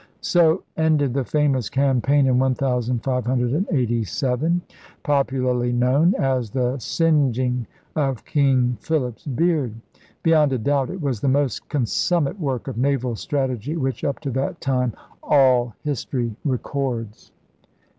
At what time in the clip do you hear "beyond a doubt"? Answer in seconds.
10.23-10.89